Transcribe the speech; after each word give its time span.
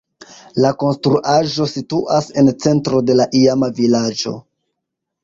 La 0.63 0.69
konstruaĵo 0.83 1.67
situas 1.73 2.29
en 2.43 2.49
centro 2.65 3.03
de 3.11 3.19
la 3.21 3.29
iama 3.41 3.71
vilaĝo. 3.81 4.35